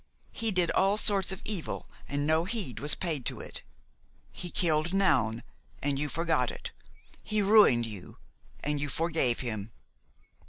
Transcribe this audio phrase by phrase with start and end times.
[0.31, 3.61] He did all sorts of evil and no heed was paid to it.
[4.31, 5.43] He killed Noun
[5.79, 6.71] and you forgot it;
[7.21, 8.17] he ruined you
[8.63, 9.71] and you forgave him.